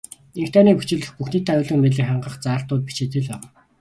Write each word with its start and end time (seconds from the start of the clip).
Энх 0.39 0.51
тайвныг 0.53 0.77
бэхжүүлэх, 0.79 1.11
бүх 1.17 1.29
нийтийн 1.31 1.53
аюулгүй 1.55 1.77
байдлыг 1.83 2.07
хангах 2.07 2.35
заалтууд 2.43 2.81
бичээтэй 2.85 3.21
л 3.23 3.29
байгаа. 3.31 3.49